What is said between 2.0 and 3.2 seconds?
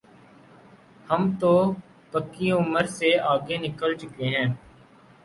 پکی عمر سے